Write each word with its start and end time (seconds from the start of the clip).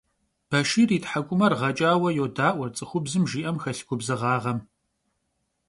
Башир 0.49 0.89
и 0.97 0.99
тхьэкӀумэр 1.03 1.53
гъэкӀауэ 1.59 2.09
йодаӀуэ 2.17 2.67
цӀыхубзым 2.75 3.23
жиӀэм 3.29 3.57
хэлъ 3.61 3.81
губзыгъагъэм. 3.87 4.59